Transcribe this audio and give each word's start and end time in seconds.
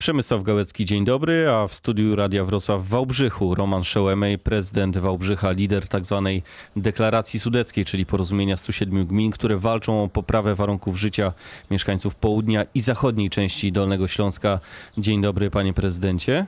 Przemysław 0.00 0.42
Gałecki, 0.42 0.84
dzień 0.84 1.04
dobry, 1.04 1.50
a 1.50 1.68
w 1.68 1.74
studiu 1.74 2.16
Radia 2.16 2.44
Wrocław 2.44 2.82
w 2.82 2.88
Wałbrzychu 2.88 3.54
Roman 3.54 3.84
Szełemej, 3.84 4.38
prezydent 4.38 4.98
Wałbrzycha, 4.98 5.52
lider 5.52 5.88
tzw. 5.88 6.28
deklaracji 6.76 7.40
sudeckiej, 7.40 7.84
czyli 7.84 8.06
porozumienia 8.06 8.56
107 8.56 9.06
gmin, 9.06 9.30
które 9.30 9.56
walczą 9.56 10.02
o 10.02 10.08
poprawę 10.08 10.54
warunków 10.54 10.96
życia 10.96 11.32
mieszkańców 11.70 12.14
południa 12.14 12.64
i 12.74 12.80
zachodniej 12.80 13.30
części 13.30 13.72
Dolnego 13.72 14.08
Śląska. 14.08 14.60
Dzień 14.98 15.22
dobry, 15.22 15.50
panie 15.50 15.72
prezydencie. 15.72 16.46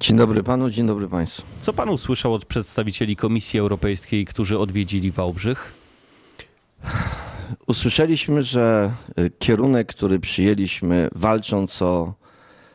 Dzień 0.00 0.16
dobry 0.16 0.42
panu, 0.42 0.70
dzień 0.70 0.86
dobry 0.86 1.08
państwu. 1.08 1.42
Co 1.60 1.72
pan 1.72 1.88
usłyszał 1.88 2.34
od 2.34 2.44
przedstawicieli 2.44 3.16
Komisji 3.16 3.60
Europejskiej, 3.60 4.24
którzy 4.24 4.58
odwiedzili 4.58 5.10
Wałbrzych? 5.10 5.72
Usłyszeliśmy, 7.66 8.42
że 8.42 8.94
kierunek, 9.38 9.88
który 9.88 10.20
przyjęliśmy, 10.20 11.08
walcząc 11.14 11.82
o 11.82 12.23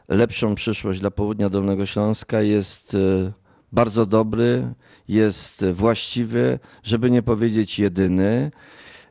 lepszą 0.10 0.56
przyszłość 0.56 1.00
dla 1.00 1.12
południa 1.12 1.50
Dolnego 1.50 1.86
Śląska, 1.86 2.42
jest 2.42 2.94
y, 2.94 3.32
bardzo 3.72 4.06
dobry, 4.06 4.74
jest 5.08 5.66
właściwy, 5.66 6.60
żeby 6.84 7.12
nie 7.12 7.22
powiedzieć 7.22 7.80
jedyny. 7.80 8.52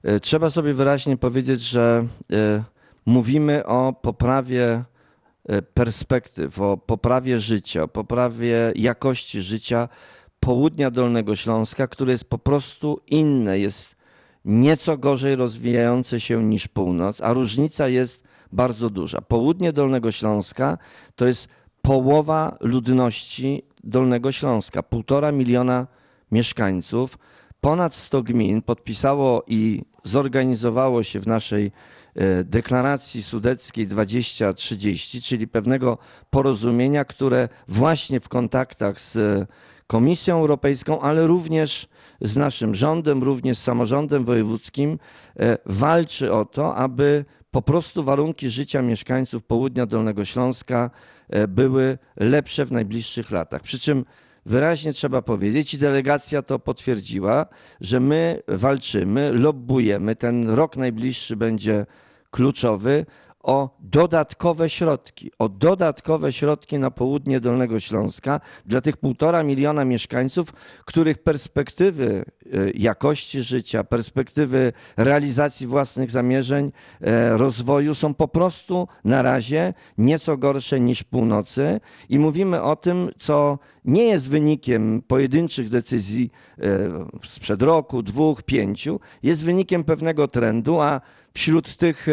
Y, 0.09 0.21
Trzeba 0.21 0.51
sobie 0.51 0.75
wyraźnie 0.75 1.17
powiedzieć, 1.17 1.61
że 1.61 2.07
mówimy 3.07 3.67
o 3.67 3.93
poprawie 3.93 4.85
perspektyw, 5.75 6.61
o 6.61 6.77
poprawie 6.77 7.39
życia, 7.39 7.83
o 7.83 7.89
poprawie 7.89 8.73
jakości 8.77 9.43
życia 9.43 9.89
południa 10.41 10.91
Dolnego 10.91 11.37
Śląska, 11.37 11.87
które 11.87 12.13
jest 12.13 12.31
po 12.31 12.39
prostu 12.39 13.01
inne, 13.07 13.59
jest 13.59 13.97
nieco 14.45 14.99
gorzej 14.99 15.37
rozwijające 15.37 16.21
się 16.21 16.45
niż 16.45 16.69
północ, 16.69 17.21
a 17.21 17.33
różnica 17.33 17.89
jest 17.89 18.28
bardzo 18.53 18.91
duża. 18.91 19.21
Południe 19.21 19.73
Dolnego 19.73 20.13
Śląska 20.13 20.79
to 21.17 21.27
jest 21.27 21.49
połowa 21.83 22.57
ludności 22.61 23.63
Dolnego 23.85 24.33
Śląska, 24.33 24.83
półtora 24.83 25.33
miliona 25.33 25.87
mieszkańców. 26.33 27.19
Ponad 27.61 27.95
100 27.95 28.23
gmin 28.23 28.63
podpisało 28.63 29.43
i 29.47 29.83
zorganizowało 30.05 31.03
się 31.03 31.21
w 31.21 31.27
naszej 31.27 31.73
e, 32.15 32.45
deklaracji 32.45 33.23
sudeckiej 33.23 33.87
2030, 33.87 35.23
czyli 35.23 35.49
pewnego 35.49 35.99
porozumienia, 36.31 37.05
które 37.05 37.49
właśnie 37.69 38.21
w 38.21 38.29
kontaktach 38.29 39.01
z 39.01 39.17
e, 39.17 39.47
Komisją 39.87 40.41
Europejską, 40.41 41.01
ale 41.01 41.27
również 41.27 41.89
z 42.21 42.37
naszym 42.37 42.75
rządem, 42.75 43.23
również 43.23 43.59
z 43.59 43.63
samorządem 43.63 44.25
wojewódzkim 44.25 44.99
e, 45.37 45.59
walczy 45.67 46.33
o 46.33 46.45
to, 46.45 46.75
aby 46.75 47.25
po 47.51 47.63
prostu 47.63 48.05
warunki 48.05 48.51
życia 48.51 48.83
mieszkańców 48.83 49.45
południa 49.45 49.87
Dolnego 49.87 50.25
Śląska 50.25 50.91
e, 51.29 51.49
były 51.49 51.99
lepsze 52.17 52.65
w 52.65 52.73
najbliższych 52.73 53.31
latach. 53.31 53.63
Przy 53.63 53.79
czym 53.79 54.05
wyraźnie 54.47 54.93
trzeba 54.93 55.23
powiedzieć, 55.23 55.75
i 55.75 55.79
delegacja 55.79 56.43
to 56.43 56.59
potwierdziła, 56.59 57.47
że 57.81 58.01
my 58.01 58.43
walczymy, 58.49 59.33
lobbujemy. 59.33 60.17
Ten 60.17 60.51
rok 60.51 60.77
najbliższy 60.77 61.37
będzie 61.37 61.87
kluczowy 62.31 63.07
o 63.43 63.77
dodatkowe 63.81 64.71
środki, 64.71 65.31
o 65.39 65.49
dodatkowe 65.49 66.33
środki 66.33 66.79
na 66.79 66.91
południe 66.91 67.41
Dolnego 67.41 67.81
Śląska 67.81 68.41
dla 68.67 68.81
tych 68.81 68.97
półtora 68.97 69.43
miliona 69.43 69.85
mieszkańców, 69.85 70.53
których 70.85 71.19
perspektywy 71.19 72.25
e, 72.53 72.71
jakości 72.71 73.43
życia, 73.43 73.85
perspektywy 73.85 74.73
realizacji 74.97 75.67
własnych 75.67 76.11
zamierzeń, 76.11 76.73
e, 77.01 77.37
rozwoju 77.37 77.95
są 77.95 78.15
po 78.15 78.29
prostu 78.29 78.89
na 79.05 79.23
razie 79.23 79.75
nieco 79.99 80.37
gorsze 80.37 80.81
niż 80.81 81.03
północy. 81.03 81.81
I 82.09 82.19
mówimy 82.19 82.63
o 82.63 82.77
tym, 82.77 83.11
co 83.19 83.59
nie 83.85 84.05
jest 84.05 84.31
wynikiem 84.31 85.03
pojedynczych 85.03 85.69
decyzji 85.69 86.31
e, 86.59 86.63
sprzed 87.25 87.63
roku, 87.63 88.03
dwóch, 88.03 88.43
pięciu, 88.43 89.01
jest 89.23 89.45
wynikiem 89.45 89.85
pewnego 89.85 90.29
trendu, 90.29 90.81
a 90.81 91.01
wśród 91.35 91.77
tych 91.77 92.07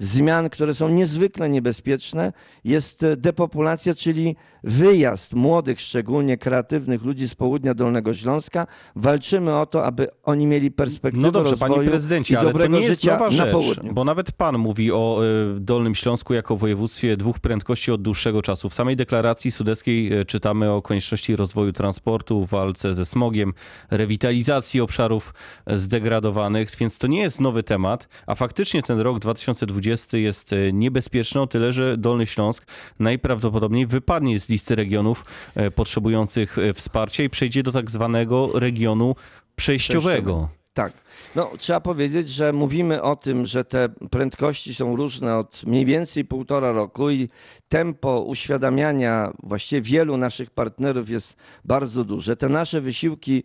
zmian, 0.00 0.50
które 0.50 0.74
są 0.74 0.88
niezwykle 0.88 1.50
niebezpieczne, 1.50 2.32
jest 2.64 3.02
e, 3.02 3.16
depopulacja, 3.16 3.94
czyli 3.94 4.36
wyjazd 4.64 5.34
młodych, 5.34 5.80
szczególnie 5.80 6.38
kreatywnych 6.38 7.04
ludzi 7.04 7.28
z 7.28 7.34
południa 7.34 7.74
Dolnego 7.74 8.14
Śląska. 8.14 8.66
Walczymy 8.96 9.58
o 9.58 9.66
to, 9.66 9.86
aby 9.86 10.08
oni 10.22 10.46
mieli 10.46 10.70
perspektywę 10.70 11.26
No 11.26 11.32
dobrze, 11.32 11.50
rozwoju 11.50 11.72
panie 11.74 11.86
i 11.86 11.88
prezydencie, 11.88 12.38
ale 12.38 12.46
to 12.46 12.52
dobrego 12.52 12.78
nie 12.78 12.86
jest 12.86 13.04
nowa 13.04 13.24
na 13.24 13.30
rzecz, 13.30 13.52
południu. 13.52 13.92
bo 13.92 14.04
nawet 14.04 14.32
pan 14.32 14.58
mówi 14.58 14.92
o 14.92 15.20
y, 15.56 15.60
Dolnym 15.60 15.94
Śląsku 15.94 16.34
jako 16.34 16.56
województwie 16.56 17.16
dwóch 17.16 17.38
prędkości 17.38 17.92
od 17.92 18.02
dłuższego 18.02 18.42
czasu. 18.42 18.68
W 18.68 18.74
samej 18.74 18.96
deklaracji 18.96 19.50
sudeckiej 19.50 20.20
y, 20.20 20.24
czytamy 20.24 20.70
o 20.70 20.82
konieczności 20.82 21.36
rozwoju 21.36 21.72
transportu, 21.72 22.44
walce 22.44 22.94
ze 22.94 23.06
smogiem, 23.06 23.52
rewitalizacji 23.90 24.80
obszarów 24.80 25.34
zdegradowanych, 25.66 26.70
więc 26.80 26.98
to 26.98 27.06
nie 27.06 27.20
jest 27.20 27.40
nowy 27.40 27.62
temat, 27.62 28.08
a 28.26 28.34
faktycznie 28.34 28.82
ten 28.82 29.00
rok 29.00 29.18
2020 29.18 29.89
jest 30.12 30.52
y, 30.52 30.70
niebezpieczny 30.72 31.40
o 31.40 31.46
tyle, 31.46 31.72
że 31.72 31.96
Dolny 31.98 32.26
Śląsk 32.26 32.66
najprawdopodobniej 32.98 33.86
wypadnie 33.86 34.40
z 34.40 34.48
listy 34.48 34.74
regionów 34.74 35.24
y, 35.56 35.70
potrzebujących 35.70 36.58
y, 36.58 36.74
wsparcia 36.74 37.22
i 37.22 37.30
przejdzie 37.30 37.62
do 37.62 37.72
tak 37.72 37.90
zwanego 37.90 38.50
regionu 38.54 39.16
przejściowego. 39.56 40.48
Tak. 40.74 40.92
No, 41.36 41.50
trzeba 41.58 41.80
powiedzieć, 41.80 42.28
że 42.28 42.52
mówimy 42.52 43.02
o 43.02 43.16
tym, 43.16 43.46
że 43.46 43.64
te 43.64 43.88
prędkości 44.10 44.74
są 44.74 44.96
różne 44.96 45.38
od 45.38 45.64
mniej 45.66 45.84
więcej 45.84 46.24
półtora 46.24 46.72
roku 46.72 47.10
i 47.10 47.28
tempo 47.68 48.20
uświadamiania 48.20 49.32
właściwie 49.42 49.82
wielu 49.82 50.16
naszych 50.16 50.50
partnerów 50.50 51.10
jest 51.10 51.36
bardzo 51.64 52.04
duże. 52.04 52.36
Te 52.36 52.48
nasze 52.48 52.80
wysiłki 52.80 53.44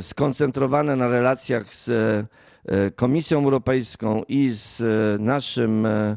skoncentrowane 0.00 0.96
na 0.96 1.08
relacjach 1.08 1.74
z 1.74 1.88
e, 2.68 2.90
Komisją 2.90 3.38
Europejską 3.44 4.22
i 4.28 4.50
z 4.50 4.80
e, 4.80 4.84
naszym 5.22 5.86
e, 5.86 5.90
e, 5.90 6.16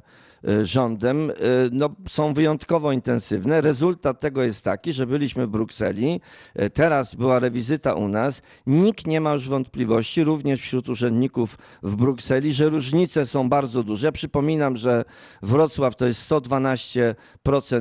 rządem 0.63 1.29
e, 1.29 1.34
no, 1.72 1.90
są 2.09 2.34
wyjątkowo 2.34 2.91
intensywne. 2.91 3.62
Rezultat 3.62 4.19
tego 4.19 4.44
jest 4.44 4.63
taki, 4.63 4.94
że 4.94 5.07
byliśmy 5.07 5.47
w 5.47 5.50
Brukseli, 5.50 6.22
e, 6.56 6.69
teraz 6.69 7.16
była 7.16 7.40
rewizyta 7.40 7.94
u 7.94 8.07
nas. 8.07 8.41
Nikt 8.68 9.07
nie 9.07 9.22
ma 9.22 9.34
już 9.34 9.50
wątpliwości, 9.50 10.24
również 10.24 10.62
wśród 10.62 10.90
urzędników 10.90 11.57
w 11.84 11.96
Brukseli, 11.96 12.53
że 12.53 12.69
różnice 12.69 13.25
są 13.25 13.50
bardzo 13.50 13.84
duże. 13.84 14.12
Przypominam, 14.12 14.78
że 14.78 15.06
Wrocław 15.41 15.96
to 15.96 16.06
jest 16.06 16.29
112% 16.31 17.16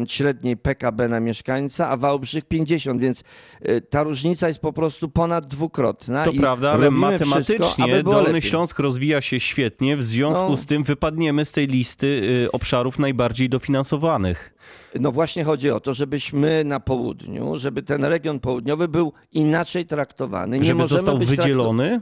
średniej 0.09 0.57
PKB 0.57 1.09
na 1.09 1.21
mieszkańca, 1.21 1.89
a 1.89 1.97
Wałbrzych 1.97 2.45
50%, 2.45 2.99
więc 2.99 3.25
e, 3.63 3.81
ta 3.81 4.03
różnica 4.03 4.49
jest 4.49 4.61
po 4.61 4.73
prostu 4.73 5.09
ponad 5.09 5.47
dwukrotna. 5.47 6.25
To 6.25 6.33
prawda, 6.33 6.73
ale 6.73 6.91
matematycznie 6.91 7.43
wszystko, 7.43 8.03
Dolny 8.03 8.33
lepiej. 8.33 8.51
Śląsk 8.51 8.79
rozwija 8.79 9.21
się 9.21 9.41
świetnie, 9.41 9.97
w 9.97 10.03
związku 10.03 10.51
No. 10.51 10.57
z 10.57 10.67
tym 10.67 10.85
wypadniemy 10.85 11.45
z 11.45 11.53
tej 11.53 11.67
listy 11.67 12.07
y, 12.47 12.50
obszarów 12.53 12.99
najbardziej 12.99 13.49
dofinansowanych. 13.49 14.55
No 15.01 15.13
właśnie 15.13 15.45
chodzi 15.45 15.71
o 15.71 15.81
to, 15.81 15.95
żebyśmy 15.95 16.65
na 16.65 16.81
południu, 16.81 17.59
żeby 17.59 17.83
ten 17.83 18.05
region 18.05 18.41
południowy 18.41 18.89
był 18.89 19.13
inaczej 19.33 19.87
traktowany. 19.87 20.59
Nie 20.59 20.65
Żeby 20.65 20.87
został 20.87 21.19
wydzielony? 21.19 22.01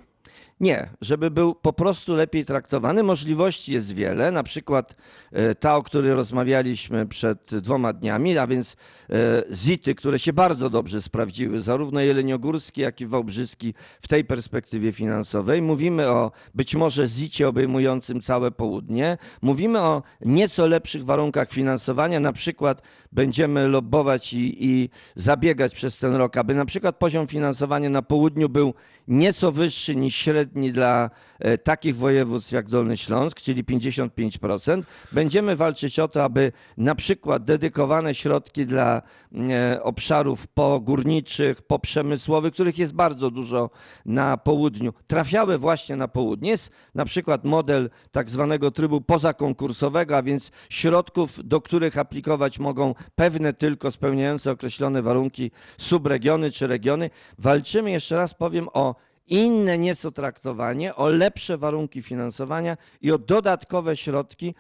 Nie, 0.61 0.91
żeby 1.01 1.31
był 1.31 1.55
po 1.55 1.73
prostu 1.73 2.15
lepiej 2.15 2.45
traktowany. 2.45 3.03
Możliwości 3.03 3.73
jest 3.73 3.95
wiele, 3.95 4.31
na 4.31 4.43
przykład 4.43 4.97
e, 5.33 5.55
ta, 5.55 5.77
o 5.77 5.83
której 5.83 6.13
rozmawialiśmy 6.13 7.07
przed 7.07 7.55
dwoma 7.55 7.93
dniami, 7.93 8.39
a 8.39 8.47
więc 8.47 8.77
e, 9.11 9.43
ZIT-y, 9.51 9.95
które 9.95 10.19
się 10.19 10.33
bardzo 10.33 10.71
dobrze 10.71 11.03
sprawdziły, 11.03 11.61
zarówno 11.61 12.01
jeleniogórski, 12.01 12.81
jak 12.81 13.01
i 13.01 13.07
wałbrzyski 13.07 13.75
w 14.01 14.09
tej 14.09 14.25
perspektywie 14.25 14.93
finansowej. 14.93 15.63
Mówimy 15.63 16.09
o 16.09 16.33
być 16.55 16.75
może 16.75 17.07
ZIT-cie 17.07 17.49
obejmującym 17.49 18.21
całe 18.21 18.51
południe. 18.51 19.19
Mówimy 19.43 19.81
o 19.81 20.03
nieco 20.21 20.67
lepszych 20.67 21.05
warunkach 21.05 21.51
finansowania, 21.51 22.21
na 22.21 22.33
przykład 22.33 22.83
będziemy 23.13 23.69
lobbować 23.69 24.33
i, 24.33 24.67
i 24.67 24.91
zabiegać 25.15 25.75
przez 25.75 25.97
ten 25.97 26.15
rok, 26.15 26.37
aby 26.37 26.55
na 26.55 26.65
przykład 26.65 26.97
poziom 26.97 27.27
finansowania 27.27 27.91
na 27.91 28.03
południu 28.03 28.49
był 28.49 28.75
nieco 29.09 29.53
wyższy 29.53 29.97
niż 29.97 30.17
średni 30.17 30.48
dla 30.73 31.11
e, 31.39 31.59
takich 31.59 31.97
województw 31.97 32.53
jak 32.53 32.69
Dolny 32.69 32.97
Śląsk, 32.97 33.41
czyli 33.41 33.65
55%. 33.65 34.83
Będziemy 35.13 35.57
walczyć 35.57 35.99
o 35.99 36.09
to, 36.09 36.25
aby 36.25 36.53
na 36.77 36.95
przykład 36.95 37.45
dedykowane 37.45 38.15
środki 38.15 38.67
dla 38.67 39.03
e, 39.51 39.83
obszarów 39.83 40.47
pogórniczych, 40.47 41.63
poprzemysłowych, 41.63 42.53
których 42.53 42.79
jest 42.79 42.95
bardzo 42.95 43.31
dużo 43.31 43.71
na 44.07 44.37
południu, 44.37 44.93
trafiały 45.07 45.59
właśnie 45.59 45.97
na 45.97 46.09
południe. 46.09 46.51
Jest 46.51 46.71
na 46.95 47.05
przykład 47.05 47.45
model 47.45 47.91
tak 48.11 48.31
zwanego 48.31 48.71
trybu 48.71 49.01
pozakonkursowego, 49.01 50.17
a 50.17 50.23
więc 50.23 50.51
środków, 50.71 51.49
do 51.49 51.61
których 51.61 51.99
aplikować 51.99 52.59
mogą 52.59 52.95
pewne 53.17 53.53
tylko 53.53 53.91
spełniające 53.91 54.51
określone 54.51 55.03
warunki 55.03 55.51
subregiony 55.79 56.51
czy 56.51 56.67
regiony. 56.67 57.11
Walczymy, 57.39 57.91
jeszcze 57.91 58.17
raz 58.17 58.35
powiem, 58.35 58.69
o 58.73 58.95
inne 59.29 59.79
nieco 59.79 60.11
traktowanie, 60.11 60.95
o 60.95 61.09
lepsze 61.09 61.59
warunki 61.59 62.03
finansowania 62.03 62.77
i 63.01 63.13
o 63.13 63.19
dodatkowe 63.19 63.97
środki 63.97 64.55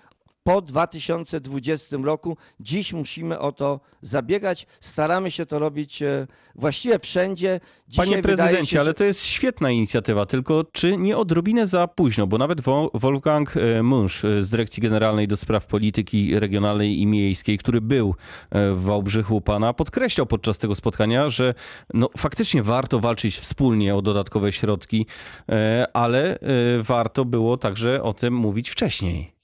po 0.48 0.62
2020 0.62 1.96
roku. 2.02 2.36
Dziś 2.60 2.92
musimy 2.92 3.38
o 3.38 3.52
to 3.52 3.80
zabiegać. 4.02 4.66
Staramy 4.80 5.30
się 5.30 5.46
to 5.46 5.58
robić 5.58 6.02
e, 6.02 6.26
właściwie 6.54 6.98
wszędzie. 6.98 7.60
Dzisiaj 7.88 8.06
Panie 8.06 8.22
prezydencie, 8.22 8.66
się, 8.66 8.80
ale 8.80 8.86
że- 8.86 8.94
to 8.94 9.04
jest 9.04 9.24
świetna 9.24 9.70
inicjatywa, 9.70 10.26
tylko 10.26 10.64
czy 10.72 10.96
nie 10.96 11.16
odrobinę 11.16 11.66
za 11.66 11.88
późno? 11.88 12.26
Bo 12.26 12.38
nawet 12.38 12.60
Wo- 12.60 12.90
Wolfgang 12.94 13.56
e, 13.56 13.82
Munsz 13.82 14.24
e, 14.24 14.44
z 14.44 14.50
Dyrekcji 14.50 14.82
Generalnej 14.82 15.28
do 15.28 15.36
Spraw 15.36 15.66
Polityki 15.66 16.40
Regionalnej 16.40 17.00
i 17.00 17.06
Miejskiej, 17.06 17.58
który 17.58 17.80
był 17.80 18.14
w 18.52 18.82
Wałbrzychu 18.82 19.36
u 19.36 19.40
pana, 19.40 19.72
podkreślał 19.72 20.26
podczas 20.26 20.58
tego 20.58 20.74
spotkania, 20.74 21.30
że 21.30 21.54
no, 21.94 22.10
faktycznie 22.16 22.62
warto 22.62 23.00
walczyć 23.00 23.36
wspólnie 23.38 23.94
o 23.96 24.02
dodatkowe 24.02 24.52
środki, 24.52 25.06
ale 25.92 26.38
warto 26.80 27.24
było 27.24 27.56
także 27.56 28.02
o 28.02 28.14
tym 28.14 28.34
mówić 28.34 28.70
wcześniej. 28.70 29.37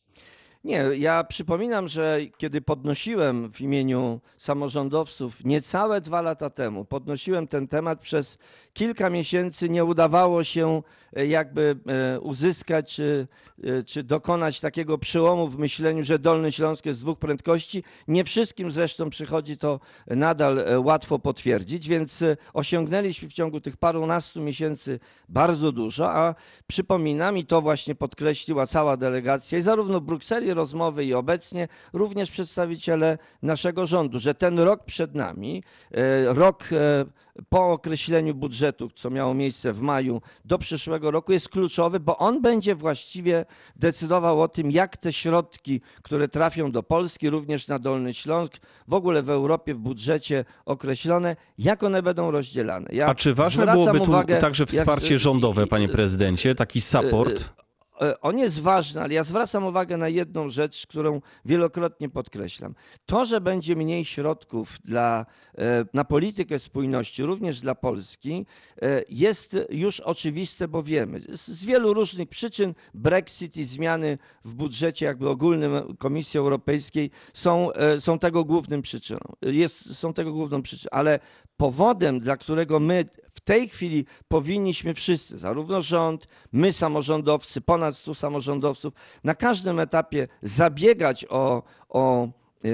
Nie, 0.64 0.84
ja 0.98 1.24
przypominam, 1.24 1.88
że 1.88 2.20
kiedy 2.36 2.60
podnosiłem 2.60 3.52
w 3.52 3.60
imieniu 3.60 4.20
samorządowców 4.38 5.44
niecałe 5.44 6.00
dwa 6.00 6.22
lata 6.22 6.50
temu, 6.50 6.84
podnosiłem 6.84 7.48
ten 7.48 7.68
temat 7.68 8.00
przez 8.00 8.38
kilka 8.72 9.10
miesięcy, 9.10 9.68
nie 9.68 9.84
udawało 9.84 10.44
się 10.44 10.82
e, 11.16 11.26
jakby 11.26 11.76
e, 11.86 12.20
uzyskać 12.20 12.94
czy, 12.94 13.28
e, 13.64 13.82
czy 13.82 14.02
dokonać 14.02 14.60
takiego 14.60 14.98
przełomu 14.98 15.48
w 15.48 15.58
myśleniu, 15.58 16.02
że 16.02 16.18
Dolny 16.18 16.52
Śląsk 16.52 16.86
jest 16.86 16.98
z 16.98 17.02
dwóch 17.02 17.18
prędkości. 17.18 17.84
Nie 18.08 18.24
wszystkim 18.24 18.70
zresztą 18.70 19.10
przychodzi 19.10 19.58
to 19.58 19.80
nadal 20.06 20.64
łatwo 20.84 21.18
potwierdzić, 21.18 21.88
więc 21.88 22.24
osiągnęliśmy 22.52 23.28
w 23.28 23.32
ciągu 23.32 23.60
tych 23.60 23.76
parunastu 23.76 24.40
miesięcy 24.40 25.00
bardzo 25.28 25.72
dużo, 25.72 26.12
a 26.12 26.34
przypominam 26.66 27.38
i 27.38 27.46
to 27.46 27.62
właśnie 27.62 27.94
podkreśliła 27.94 28.66
cała 28.66 28.96
delegacja 28.96 29.58
i 29.58 29.62
zarówno 29.62 30.00
w 30.00 30.04
Brukseli 30.04 30.53
rozmowy 30.54 31.04
i 31.04 31.14
obecnie 31.14 31.68
również 31.92 32.30
przedstawiciele 32.30 33.18
naszego 33.42 33.86
rządu, 33.86 34.18
że 34.18 34.34
ten 34.34 34.58
rok 34.58 34.84
przed 34.84 35.14
nami, 35.14 35.62
e, 35.90 36.34
rok 36.34 36.64
e, 36.72 37.04
po 37.48 37.72
określeniu 37.72 38.34
budżetu, 38.34 38.90
co 38.94 39.10
miało 39.10 39.34
miejsce 39.34 39.72
w 39.72 39.80
maju 39.80 40.22
do 40.44 40.58
przyszłego 40.58 41.10
roku 41.10 41.32
jest 41.32 41.48
kluczowy, 41.48 42.00
bo 42.00 42.18
on 42.18 42.42
będzie 42.42 42.74
właściwie 42.74 43.44
decydował 43.76 44.42
o 44.42 44.48
tym, 44.48 44.70
jak 44.70 44.96
te 44.96 45.12
środki, 45.12 45.80
które 46.02 46.28
trafią 46.28 46.70
do 46.70 46.82
Polski, 46.82 47.30
również 47.30 47.68
na 47.68 47.78
Dolny 47.78 48.14
Śląsk, 48.14 48.56
w 48.88 48.94
ogóle 48.94 49.22
w 49.22 49.30
Europie 49.30 49.74
w 49.74 49.78
budżecie 49.78 50.44
określone, 50.64 51.36
jak 51.58 51.82
one 51.82 52.02
będą 52.02 52.30
rozdzielane. 52.30 52.88
Ja 52.92 53.06
A 53.06 53.14
czy 53.14 53.34
ważne 53.34 53.66
byłoby 53.66 54.00
tu 54.00 54.10
uwagę, 54.10 54.38
także 54.38 54.64
jak- 54.64 54.70
wsparcie 54.70 55.18
rządowe, 55.18 55.66
panie 55.66 55.88
prezydencie, 55.88 56.54
taki 56.54 56.80
support? 56.80 57.63
E, 58.00 58.20
On 58.20 58.38
jest 58.38 58.60
ważny, 58.60 59.02
ale 59.02 59.14
ja 59.14 59.22
zwracam 59.22 59.64
uwagę 59.64 59.96
na 59.96 60.08
jedną 60.08 60.48
rzecz, 60.48 60.86
którą 60.86 61.20
wielokrotnie 61.44 62.08
podkreślam. 62.08 62.74
To, 63.06 63.24
że 63.24 63.40
będzie 63.40 63.76
mniej 63.76 64.04
środków 64.04 64.78
dla, 64.84 65.26
e, 65.58 65.84
na 65.94 66.04
politykę 66.04 66.58
spójności, 66.58 67.22
również 67.22 67.60
dla 67.60 67.74
Polski, 67.74 68.46
e, 68.82 69.02
jest 69.08 69.56
już 69.70 70.00
oczywiste, 70.00 70.68
bo 70.68 70.82
wiemy. 70.82 71.20
Z, 71.28 71.64
wielu 71.64 71.94
różnych 71.94 72.28
przyczyn 72.28 72.74
Brexit 72.94 73.56
i 73.56 73.64
zmiany 73.64 74.18
w 74.44 74.54
budżecie 74.54 75.06
jakby 75.06 75.28
ogólnym 75.28 75.96
Komisji 75.98 76.38
Europejskiej 76.38 77.10
są, 77.32 77.70
są 77.98 78.18
tego 78.18 78.44
głównym 78.44 78.82
przyczyną. 78.82 79.20
Jest, 79.42 79.96
są 79.96 80.12
tego 80.12 80.32
główną 80.32 80.62
przyczyną, 80.62 80.90
ale 80.90 81.20
powodem, 81.56 82.20
dla 82.20 82.36
którego 82.36 82.80
my 82.80 83.04
w 83.32 83.40
tej 83.40 83.68
chwili 83.68 84.06
powinniśmy 84.28 84.94
wszyscy, 84.94 85.38
zarówno 85.38 85.80
rząd, 85.80 86.28
my 86.52 86.72
samorządowcy, 86.72 87.60
ponad 87.60 87.83
100 87.92 88.14
samorządowców, 88.14 88.94
na 89.24 89.34
każdym 89.34 89.80
etapie 89.80 90.28
zabiegać 90.42 91.26
o, 91.28 91.62
o, 91.88 92.28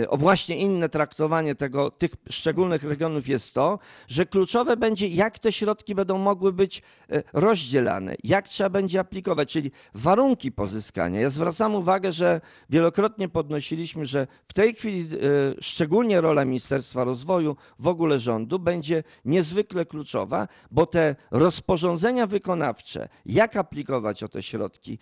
o 0.09 0.17
właśnie 0.17 0.57
inne 0.57 0.89
traktowanie 0.89 1.55
tego, 1.55 1.91
tych 1.91 2.11
szczególnych 2.31 2.85
regionów 2.85 3.29
jest 3.29 3.55
to, 3.55 3.79
że 4.09 4.27
kluczowe 4.27 4.77
będzie, 4.77 5.09
jak 5.09 5.39
te 5.39 5.53
środki 5.53 5.95
będą 5.95 6.19
mogły 6.19 6.53
być 6.53 6.83
y, 7.13 7.23
rozdzielane, 7.33 8.15
jak 8.25 8.49
trzeba 8.49 8.71
będzie 8.71 9.01
aplikować, 9.01 9.53
czyli 9.53 9.71
warunki 9.95 10.53
pozyskania. 10.53 11.21
Ja 11.21 11.31
zwracam 11.31 11.75
uwagę, 11.75 12.13
że 12.13 12.41
wielokrotnie 12.71 13.29
podnosiliśmy, 13.29 14.07
że 14.07 14.27
w 14.49 14.53
tej 14.53 14.75
chwili 14.75 15.09
y, 15.15 15.19
szczególnie 15.61 16.21
rola 16.21 16.45
Ministerstwa 16.45 17.05
Rozwoju, 17.05 17.57
w 17.79 17.89
ogóle 17.89 18.19
rządu, 18.19 18.59
będzie 18.59 19.03
niezwykle 19.25 19.87
kluczowa, 19.87 20.49
bo 20.71 20.87
te 20.87 21.17
rozporządzenia 21.31 22.27
wykonawcze, 22.27 23.09
jak 23.27 23.57
aplikować 23.57 24.23
o 24.23 24.29
te 24.29 24.43
środki, 24.43 24.99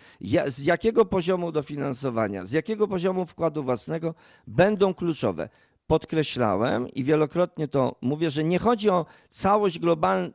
z 0.47 0.65
jakiego 0.65 1.05
poziomu 1.05 1.51
dofinansowania, 1.51 2.45
z 2.45 2.51
jakiego 2.51 2.87
poziomu 2.87 3.25
wkładu 3.25 3.63
własnego, 3.63 4.15
będą 4.47 4.78
kluczowe. 4.93 5.49
Podkreślałem 5.87 6.89
i 6.89 7.03
wielokrotnie 7.03 7.67
to 7.67 7.95
mówię, 8.01 8.29
że 8.29 8.43
nie 8.43 8.59
chodzi 8.59 8.89
o 8.89 9.05
całość 9.29 9.79
globalną, 9.79 10.31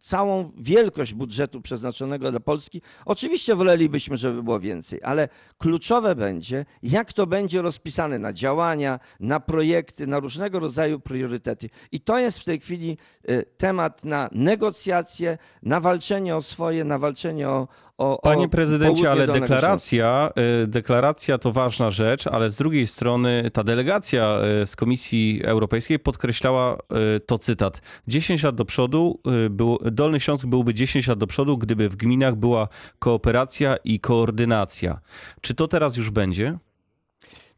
całą 0.00 0.50
wielkość 0.56 1.14
budżetu 1.14 1.60
przeznaczonego 1.60 2.30
dla 2.30 2.40
Polski. 2.40 2.82
Oczywiście 3.04 3.54
wolelibyśmy, 3.54 4.16
żeby 4.16 4.42
było 4.42 4.60
więcej, 4.60 5.00
ale 5.02 5.28
kluczowe 5.58 6.14
będzie, 6.14 6.66
jak 6.82 7.12
to 7.12 7.26
będzie 7.26 7.62
rozpisane 7.62 8.18
na 8.18 8.32
działania, 8.32 9.00
na 9.20 9.40
projekty, 9.40 10.06
na 10.06 10.20
różnego 10.20 10.58
rodzaju 10.58 11.00
priorytety. 11.00 11.70
I 11.92 12.00
to 12.00 12.18
jest 12.18 12.38
w 12.38 12.44
tej 12.44 12.60
chwili 12.60 12.98
y, 13.30 13.44
temat 13.56 14.04
na 14.04 14.28
negocjacje, 14.32 15.38
na 15.62 15.80
walczenie 15.80 16.36
o 16.36 16.42
swoje, 16.42 16.84
na 16.84 16.98
walczenie 16.98 17.48
o. 17.48 17.68
o 17.98 18.18
Panie 18.22 18.48
prezydencie, 18.48 19.10
ale 19.10 19.26
deklaracja, 19.26 20.30
y, 20.64 20.66
deklaracja 20.66 21.38
to 21.38 21.52
ważna 21.52 21.90
rzecz, 21.90 22.26
ale 22.26 22.50
z 22.50 22.56
drugiej 22.56 22.86
strony 22.86 23.50
ta 23.52 23.64
delegacja 23.64 24.38
y, 24.62 24.66
z 24.66 24.76
Komisji 24.76 25.40
Europejskiej 25.44 25.98
podkreślała 25.98 26.76
y, 27.16 27.20
to 27.20 27.38
cytat. 27.38 27.82
10 28.08 28.42
lat 28.42 28.54
do 28.54 28.64
przodu, 28.64 29.20
był, 29.50 29.78
Dolny 29.92 30.20
Śląsk 30.20 30.46
byłby 30.46 30.74
10 30.74 31.06
lat 31.06 31.18
do 31.18 31.26
przodu, 31.26 31.58
gdyby 31.58 31.88
w 31.88 31.96
gminach 31.96 32.36
była 32.36 32.68
kooperacja 32.98 33.76
i 33.84 34.00
koordynacja. 34.00 35.00
Czy 35.40 35.54
to 35.54 35.68
teraz 35.68 35.96
już 35.96 36.10
będzie? 36.10 36.58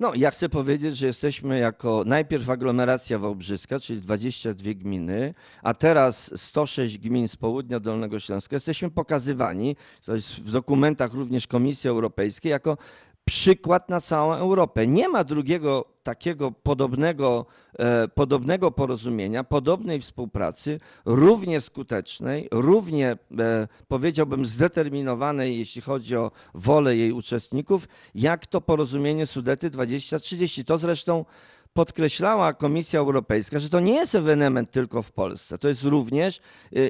No, 0.01 0.13
ja 0.15 0.31
chcę 0.31 0.49
powiedzieć, 0.49 0.97
że 0.97 1.07
jesteśmy 1.07 1.59
jako 1.59 2.03
najpierw 2.07 2.51
aglomeracja 2.51 3.19
wałbrzyska, 3.19 3.81
czyli 3.81 4.01
22 4.01 4.75
gminy, 4.75 5.35
a 5.63 5.75
teraz 5.75 6.31
106 6.41 6.99
gmin 6.99 7.29
z 7.29 7.37
południa 7.37 7.81
Dolnego 7.81 8.21
Śląska. 8.21 8.57
Jesteśmy 8.57 8.91
pokazywani, 8.91 9.77
to 10.05 10.15
jest 10.15 10.41
w 10.41 10.51
dokumentach 10.53 11.13
również 11.13 11.47
Komisji 11.47 11.91
Europejskiej, 11.91 12.51
jako 12.51 12.77
przykład 13.31 13.89
na 13.89 14.01
całą 14.01 14.35
Europę. 14.35 14.87
Nie 14.87 15.09
ma 15.09 15.25
drugiego 15.25 15.85
takiego 16.03 16.51
podobnego, 16.51 17.47
e, 17.79 18.09
podobnego 18.09 18.71
porozumienia, 18.71 19.45
podobnej 19.45 20.01
współpracy, 20.01 20.81
równie 21.05 21.61
skutecznej, 21.61 22.49
równie 22.53 23.19
e, 23.39 23.69
powiedziałbym 23.89 24.45
zdeterminowanej, 24.45 25.59
jeśli 25.59 25.83
chodzi 25.83 26.17
o 26.17 26.31
wolę 26.55 26.97
jej 26.97 27.13
uczestników, 27.13 27.89
jak 28.15 28.47
to 28.47 28.61
porozumienie 28.61 29.27
Sudety 29.27 29.71
2030. 29.71 30.65
To 30.65 30.79
zresztą 30.79 31.25
podkreślała 31.73 32.53
Komisja 32.53 33.01
Europejska, 33.01 33.59
że 33.59 33.69
to 33.69 33.81
nie 33.81 33.95
jest 33.95 34.15
ewenement 34.15 34.71
tylko 34.71 35.03
w 35.03 35.13
Polsce. 35.13 35.59
To 35.59 35.69
jest 35.69 35.83
również 35.85 36.39
e, 36.39 36.41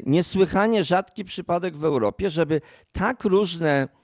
niesłychanie 0.06 0.84
rzadki 0.84 1.24
przypadek 1.24 1.76
w 1.76 1.84
Europie, 1.84 2.30
żeby 2.30 2.60
tak 2.92 3.24
różne 3.24 3.99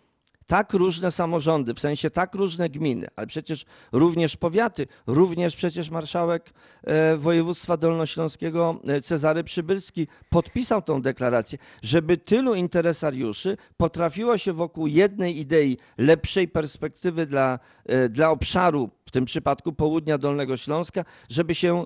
tak 0.46 0.72
różne 0.72 1.10
samorządy, 1.10 1.74
w 1.74 1.80
sensie 1.80 2.10
tak 2.10 2.34
różne 2.34 2.68
gminy, 2.68 3.06
ale 3.16 3.26
przecież 3.26 3.64
również 3.92 4.36
powiaty, 4.36 4.86
również 5.06 5.56
przecież 5.56 5.90
marszałek 5.90 6.52
e, 6.84 7.16
województwa 7.16 7.76
dolnośląskiego 7.76 8.80
e, 8.88 9.00
Cezary 9.00 9.44
Przybylski 9.44 10.06
podpisał 10.30 10.82
tą 10.82 11.02
deklarację, 11.02 11.58
żeby 11.82 12.16
tylu 12.16 12.54
interesariuszy 12.54 13.56
potrafiło 13.76 14.38
się 14.38 14.52
wokół 14.52 14.86
jednej 14.86 15.38
idei 15.38 15.76
lepszej 15.98 16.48
perspektywy 16.48 17.26
dla, 17.26 17.58
e, 17.86 18.08
dla 18.08 18.30
obszaru, 18.30 18.90
w 19.06 19.10
tym 19.10 19.24
przypadku 19.24 19.72
południa 19.72 20.18
Dolnego 20.18 20.56
Śląska, 20.56 21.04
żeby 21.30 21.54
się 21.54 21.84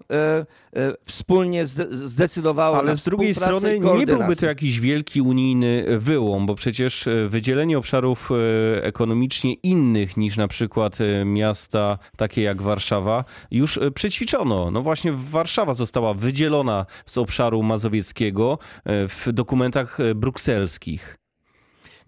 wspólnie 1.05 1.67
zde- 1.67 1.87
zdecydowało 1.93 2.79
Ale 2.79 2.91
na 2.91 2.95
z 2.95 3.03
drugiej 3.03 3.35
strony 3.35 3.79
nie 3.79 4.07
byłby 4.07 4.37
to 4.37 4.47
jakiś 4.47 4.81
wielki 4.81 5.21
unijny 5.21 5.99
wyłom, 5.99 6.47
bo 6.47 6.55
przecież 6.55 7.09
wydzielenie 7.29 7.79
obszarów 7.79 8.31
ekonomicznie 8.83 9.55
innych 9.55 10.17
niż 10.17 10.37
na 10.37 10.49
przykład 10.49 10.99
e, 11.01 11.25
miasta 11.25 11.99
takie 12.17 12.43
jak 12.43 12.63
Warszawa 12.63 13.25
już 13.51 13.79
e, 13.79 13.91
przećwiczono. 13.91 14.71
No 14.71 14.83
właśnie 14.83 15.13
Warszawa 15.13 15.75
została 15.75 16.15
wydzielona 16.15 16.87
z 17.07 17.19
obszaru 17.19 17.63
mazowieckiego 17.63 18.59
e, 18.85 19.09
w 19.09 19.33
dokumentach 19.33 20.01
e, 20.01 20.15
brukselskich. 20.15 21.20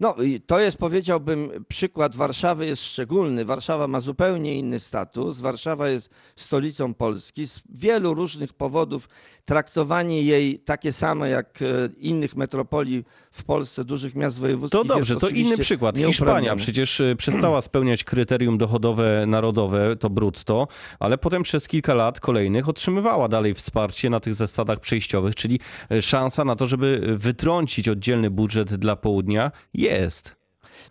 No 0.03 0.15
to 0.47 0.59
jest, 0.59 0.77
powiedziałbym, 0.77 1.65
przykład 1.67 2.15
Warszawy 2.15 2.65
jest 2.65 2.83
szczególny. 2.83 3.45
Warszawa 3.45 3.87
ma 3.87 3.99
zupełnie 3.99 4.55
inny 4.55 4.79
status. 4.79 5.39
Warszawa 5.39 5.89
jest 5.89 6.09
stolicą 6.35 6.93
Polski. 6.93 7.47
Z 7.47 7.61
wielu 7.69 8.13
różnych 8.13 8.53
powodów 8.53 9.09
traktowanie 9.45 10.23
jej 10.23 10.59
takie 10.59 10.91
same 10.91 11.29
jak 11.29 11.61
e, 11.61 11.65
innych 11.97 12.35
metropolii 12.35 13.03
w 13.31 13.43
Polsce, 13.43 13.85
dużych 13.85 14.15
miast 14.15 14.39
wojewódzkich. 14.39 14.81
To 14.81 14.87
dobrze, 14.87 15.15
to 15.15 15.29
inny 15.29 15.57
przykład. 15.57 15.97
Hiszpania 15.97 16.55
przecież 16.55 16.99
y, 16.99 17.15
przestała 17.17 17.61
spełniać 17.71 18.03
kryterium 18.03 18.57
dochodowe 18.57 19.25
narodowe, 19.27 19.95
to 19.95 20.09
brutto, 20.09 20.67
ale 20.99 21.17
potem 21.17 21.43
przez 21.43 21.67
kilka 21.67 21.93
lat 21.93 22.19
kolejnych 22.19 22.69
otrzymywała 22.69 23.27
dalej 23.27 23.53
wsparcie 23.53 24.09
na 24.09 24.19
tych 24.19 24.33
zasadach 24.33 24.79
przejściowych, 24.79 25.35
czyli 25.35 25.59
y, 25.91 26.01
szansa 26.01 26.45
na 26.45 26.55
to, 26.55 26.67
żeby 26.67 27.15
wytrącić 27.17 27.89
oddzielny 27.89 28.29
budżet 28.29 28.75
dla 28.75 28.95
południa 28.95 29.51
jest. 29.73 29.92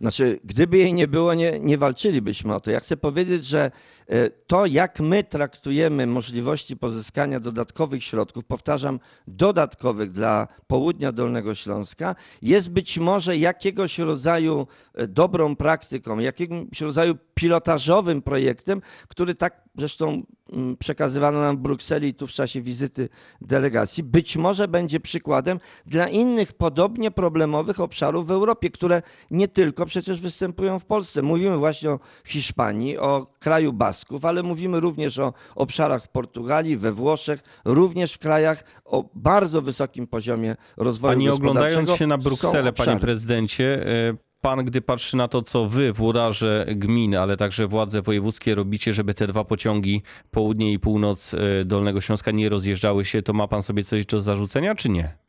Znaczy, 0.01 0.41
gdyby 0.45 0.79
jej 0.79 0.95
nie 0.95 1.09
było, 1.09 1.35
nie, 1.35 1.61
nie 1.61 1.79
walczylibyśmy 1.79 2.55
o 2.55 2.61
to. 2.61 2.71
Ja 2.71 2.81
chcę 2.81 2.97
powiedzieć, 2.97 3.45
że 3.45 3.71
e, 4.09 4.31
to, 4.31 4.67
jak 4.67 5.01
my 5.01 5.25
traktujemy 5.25 6.07
możliwości 6.07 6.77
pozyskania 6.77 7.41
dodatkowych 7.41 8.05
środków, 8.05 8.45
powtarzam, 8.45 9.01
dodatkowych 9.27 10.13
dla 10.13 10.49
południa 10.67 11.13
Dolnego 11.13 11.55
Śląska, 11.55 12.17
jest 12.43 12.71
być 12.71 12.99
może 12.99 13.37
jakiegoś 13.37 13.99
rodzaju 13.99 14.67
e, 14.95 15.07
dobrą 15.07 15.57
praktyką, 15.57 16.19
jakiegoś 16.19 16.81
rodzaju 16.81 17.15
pilotażowym 17.35 18.23
projektem, 18.23 18.83
który 19.09 19.35
tak 19.35 19.62
zresztą 19.79 20.23
mm, 20.53 20.77
przekazywano 20.77 21.41
nam 21.41 21.57
w 21.57 21.61
Brukseli 21.61 22.09
i 22.09 22.15
tu 22.15 22.27
w 22.27 22.33
czasie 22.33 22.63
wizyty 22.63 23.09
delegacji, 23.41 24.03
być 24.03 24.37
może 24.37 24.69
będzie 24.69 25.01
przykładem 25.01 25.61
dla 25.87 26.09
innych 26.09 26.53
podobnie 26.53 27.11
problemowych 27.11 27.81
obszarów 27.81 28.27
w 28.27 28.31
Europie, 28.31 28.71
które 28.71 29.03
nie 29.31 29.49
tylko 29.49 29.87
przecież 29.87 30.21
występują 30.21 30.79
w 30.79 30.85
Polsce. 30.85 31.23
Mówimy 31.23 31.57
właśnie 31.57 31.91
o 31.91 31.99
Hiszpanii, 32.25 32.99
o 32.99 33.27
kraju 33.39 33.73
Basków, 33.73 34.25
ale 34.25 34.43
mówimy 34.43 34.81
również 34.81 35.19
o 35.19 35.33
obszarach 35.55 36.05
w 36.05 36.09
Portugalii, 36.09 36.77
we 36.77 36.93
Włoszech, 36.93 37.41
również 37.65 38.13
w 38.13 38.19
krajach 38.19 38.65
o 38.85 39.05
bardzo 39.15 39.63
wysokim 39.63 40.07
poziomie 40.07 40.57
rozwoju 40.77 41.13
A 41.13 41.15
nie 41.15 41.33
oglądając 41.33 41.75
gospodarczego. 41.75 41.99
się 41.99 42.07
na 42.07 42.19
Brukselę, 42.19 42.73
panie 42.73 43.01
prezydencie, 43.01 43.87
y, 44.11 44.32
pan, 44.43 44.65
gdy 44.65 44.81
patrzy 44.81 45.17
na 45.17 45.29
to, 45.29 45.43
co 45.43 45.67
wy, 45.67 45.93
włodarze 45.93 46.67
gmin, 46.69 47.17
ale 47.17 47.37
także 47.37 47.67
władze 47.67 48.03
wojewódzkie 48.03 48.55
robicie, 48.55 48.93
żeby 48.93 49.15
te 49.15 49.27
dwa 49.27 49.45
pociągi, 49.45 50.03
południe 50.31 50.73
i 50.73 50.79
północ 50.79 51.35
y, 51.35 51.65
Dolnego 51.65 52.01
Śląska 52.01 52.31
nie 52.31 52.49
rozjeżdżały 52.49 53.05
się, 53.05 53.23
to 53.23 53.33
ma 53.33 53.49
pan 53.49 53.63
sobie 53.63 53.85
coś 53.85 54.07
do 54.07 54.21
zarzucenia, 54.21 54.75
czy 54.75 54.89
nie? 54.89 55.23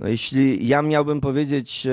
No 0.00 0.08
jeśli 0.08 0.68
ja 0.68 0.82
miałbym 0.82 1.20
powiedzieć, 1.20 1.86
e, 1.86 1.92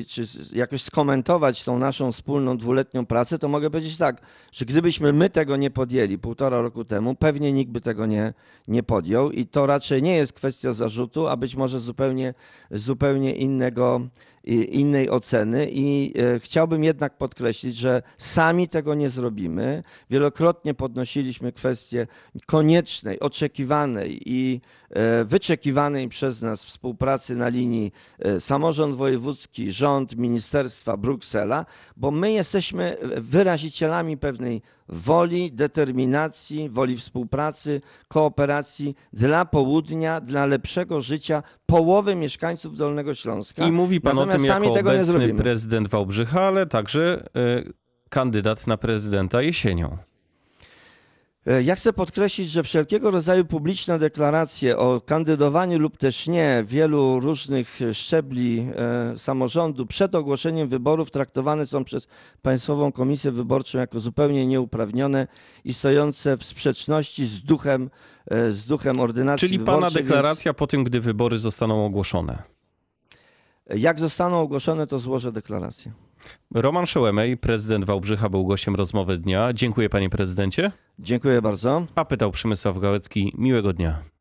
e, 0.00 0.04
czy 0.04 0.22
jakoś 0.52 0.82
skomentować 0.82 1.64
tą 1.64 1.78
naszą 1.78 2.12
wspólną 2.12 2.56
dwuletnią 2.56 3.06
pracę, 3.06 3.38
to 3.38 3.48
mogę 3.48 3.70
powiedzieć 3.70 3.96
tak, 3.96 4.20
że 4.52 4.64
gdybyśmy 4.64 5.12
my 5.12 5.30
tego 5.30 5.56
nie 5.56 5.70
podjęli 5.70 6.18
półtora 6.18 6.60
roku 6.60 6.84
temu, 6.84 7.14
pewnie 7.14 7.52
nikt 7.52 7.72
by 7.72 7.80
tego 7.80 8.06
nie, 8.06 8.34
nie 8.68 8.82
podjął 8.82 9.30
i 9.30 9.46
to 9.46 9.66
raczej 9.66 10.02
nie 10.02 10.16
jest 10.16 10.32
kwestia 10.32 10.72
zarzutu, 10.72 11.28
a 11.28 11.36
być 11.36 11.56
może 11.56 11.80
zupełnie, 11.80 12.34
zupełnie 12.70 13.34
innego, 13.34 14.00
innej 14.46 15.10
oceny 15.10 15.68
i 15.70 16.14
e, 16.18 16.40
chciałbym 16.40 16.84
jednak 16.84 17.18
podkreślić, 17.18 17.76
że 17.76 18.02
sami 18.18 18.68
tego 18.68 18.94
nie 18.94 19.10
zrobimy. 19.10 19.82
Wielokrotnie 20.10 20.74
podnosiliśmy 20.74 21.52
kwestię 21.52 22.06
koniecznej, 22.46 23.20
oczekiwanej 23.20 24.20
i 24.26 24.60
e, 24.90 25.24
wyczekiwanej 25.24 26.08
przez 26.08 26.42
nas 26.42 26.64
współpracy 26.64 27.36
na 27.36 27.48
linii 27.48 27.92
e, 28.18 28.40
samorząd 28.40 28.94
wojewódzki, 28.94 29.72
rząd, 29.72 30.16
ministerstwa, 30.16 30.96
Bruksela, 30.96 31.66
bo 31.96 32.10
my 32.10 32.32
jesteśmy 32.32 32.96
wyrazicielami 33.16 34.16
pewnej 34.16 34.62
woli, 34.88 35.52
determinacji, 35.52 36.68
woli 36.68 36.96
współpracy, 36.96 37.80
kooperacji 38.08 38.94
dla 39.12 39.44
południa, 39.44 40.20
dla 40.20 40.46
lepszego 40.46 41.00
życia 41.00 41.42
połowy 41.66 42.14
mieszkańców 42.14 42.76
Dolnego 42.76 43.14
Śląska. 43.14 43.66
I 43.66 43.72
mówi 43.72 44.00
pan 44.00 44.16
Natomiast 44.16 44.44
o 44.44 44.54
tym 44.54 44.64
jako 44.64 44.74
tego 44.74 44.90
obecny 44.90 45.34
prezydent 45.34 45.88
Wałbrzycha, 45.88 46.40
ale 46.40 46.66
także 46.66 47.24
y, 47.36 47.72
kandydat 48.08 48.66
na 48.66 48.76
prezydenta 48.76 49.42
jesienią. 49.42 49.98
E, 51.46 51.62
Ja 51.62 51.74
chcę 51.74 51.92
podkreślić, 51.92 52.50
że 52.50 52.62
wszelkiego 52.62 53.10
rodzaju 53.10 53.44
publiczne 53.44 53.98
deklaracje 53.98 54.76
o 54.78 55.00
kandydowaniu 55.00 55.78
lub 55.78 55.96
też 55.96 56.26
nie 56.26 56.64
wielu 56.66 57.20
różnych 57.20 57.80
szczebli 57.92 58.68
e, 59.14 59.18
samorządu 59.18 59.86
przed 59.86 60.14
ogłoszeniem 60.14 60.68
wyborów 60.68 61.10
traktowane 61.10 61.66
są 61.66 61.84
przez 61.84 62.08
Państwową 62.42 62.92
Komisję 62.92 63.30
Wyborczą 63.30 63.78
jako 63.78 64.00
zupełnie 64.00 64.46
nieuprawnione 64.46 65.26
i 65.64 65.74
stojące 65.74 66.36
w 66.36 66.44
sprzeczności 66.44 67.26
z 67.26 67.40
duchem, 67.40 67.90
e, 68.30 68.52
z 68.52 68.64
duchem 68.64 69.00
ordynacji 69.00 69.48
Czyli 69.48 69.58
pana 69.58 69.80
więc 69.80 69.94
deklaracja 69.94 70.54
po 70.54 70.66
tym, 70.66 70.84
gdy 70.84 71.00
wybory 71.00 71.38
zostaną 71.38 71.84
ogłoszone. 71.86 72.42
Jak 73.76 74.00
zostaną 74.00 74.40
ogłoszone, 74.40 74.86
to 74.86 74.98
złożę 74.98 75.32
deklarację. 75.32 75.92
Roman 76.54 76.86
Szołemej, 76.86 77.36
prezydent 77.36 77.84
Wałbrzycha, 77.84 78.28
był 78.28 78.46
gościem 78.46 78.74
rozmowy 78.74 79.18
dnia. 79.18 79.52
Dziękuję 79.52 79.88
panie 79.88 80.10
prezydencie. 80.10 80.72
Dziękuję 80.98 81.42
bardzo. 81.42 81.86
A 81.94 82.04
pytał 82.04 82.30
Przemysław 82.30 82.78
Gałecki. 82.78 83.32
Miłego 83.38 83.72
dnia. 83.72 84.15